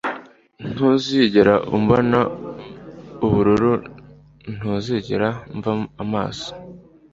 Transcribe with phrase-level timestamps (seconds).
[0.71, 2.19] Ntuzigera umbona
[3.25, 3.73] ubururu
[4.57, 5.71] ntuzigera mva
[6.03, 6.51] amaraso